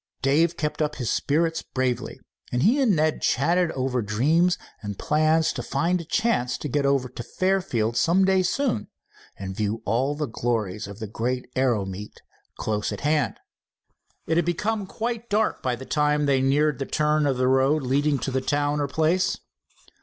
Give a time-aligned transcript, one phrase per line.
[0.23, 2.19] Dave kept up his spirits bravely,
[2.51, 6.87] and he and Ned chatted over dreams and plans to find a chance to get
[6.87, 8.87] over to Fairfield some day soon,
[9.37, 12.19] and view all the glories of the great aero meet
[12.57, 13.39] close at hand.
[14.25, 17.83] It had become quite dark by the time they neared the turn in the road
[17.83, 19.37] leading to the Towner place.